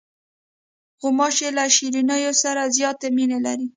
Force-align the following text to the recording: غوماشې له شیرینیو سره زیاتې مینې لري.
غوماشې 1.01 1.49
له 1.57 1.63
شیرینیو 1.75 2.33
سره 2.43 2.61
زیاتې 2.77 3.07
مینې 3.15 3.39
لري. 3.45 3.67